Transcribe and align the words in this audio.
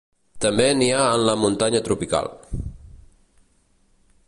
També 0.45 0.65
n'hi 0.77 0.87
ha 0.93 1.01
en 1.17 1.25
la 1.27 1.35
muntanya 1.43 1.83
tropical. 1.89 2.31